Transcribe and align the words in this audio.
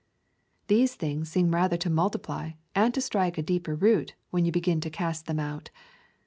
These 0.65 0.95
sins 0.95 1.29
seem 1.29 1.53
rather 1.53 1.77
to 1.77 1.87
multiply 1.87 2.53
and 2.73 2.91
to 2.95 3.01
strike 3.01 3.37
a 3.37 3.43
deeper 3.43 3.75
root 3.75 4.15
when 4.31 4.45
you 4.45 4.51
begin 4.51 4.81
to 4.81 4.89
cast 4.89 5.27
them 5.27 5.39
out. 5.39 5.69